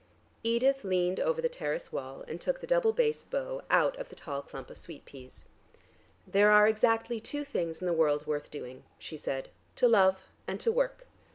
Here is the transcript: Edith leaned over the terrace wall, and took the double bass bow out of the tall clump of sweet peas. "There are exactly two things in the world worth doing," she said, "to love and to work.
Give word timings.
Edith 0.41 0.83
leaned 0.83 1.19
over 1.19 1.43
the 1.43 1.47
terrace 1.47 1.91
wall, 1.91 2.25
and 2.27 2.41
took 2.41 2.59
the 2.59 2.65
double 2.65 2.91
bass 2.91 3.23
bow 3.23 3.61
out 3.69 3.95
of 3.97 4.09
the 4.09 4.15
tall 4.15 4.41
clump 4.41 4.71
of 4.71 4.79
sweet 4.79 5.05
peas. 5.05 5.45
"There 6.25 6.49
are 6.49 6.67
exactly 6.67 7.19
two 7.19 7.43
things 7.45 7.81
in 7.83 7.85
the 7.85 7.93
world 7.93 8.25
worth 8.25 8.49
doing," 8.49 8.83
she 8.97 9.15
said, 9.15 9.49
"to 9.75 9.87
love 9.87 10.23
and 10.47 10.59
to 10.61 10.71
work. 10.71 11.05